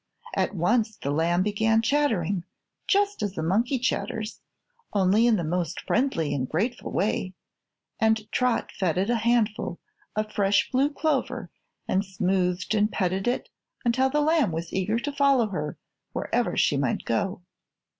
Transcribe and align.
At 0.33 0.55
once 0.55 0.97
the 0.97 1.11
lamb 1.11 1.43
began 1.43 1.83
chattering, 1.83 2.43
just 2.87 3.21
as 3.21 3.37
a 3.37 3.43
monkey 3.43 3.77
chatters, 3.77 4.41
only 4.93 5.27
in 5.27 5.35
the 5.35 5.43
most 5.43 5.79
friendly 5.81 6.33
and 6.33 6.49
grateful 6.49 6.91
way, 6.91 7.35
and 7.99 8.19
Trot 8.31 8.71
fed 8.71 8.97
it 8.97 9.11
a 9.11 9.17
handful 9.17 9.79
of 10.15 10.31
fresh 10.31 10.71
blue 10.71 10.89
clover 10.89 11.51
and 11.87 12.03
smoothed 12.03 12.73
and 12.73 12.91
petted 12.91 13.27
it 13.27 13.49
until 13.85 14.09
the 14.09 14.21
lamb 14.21 14.51
was 14.51 14.73
eager 14.73 14.97
to 14.97 15.11
follow 15.11 15.49
her 15.49 15.77
wherever 16.13 16.57
she 16.57 16.77
might 16.77 17.05
go. 17.05 17.43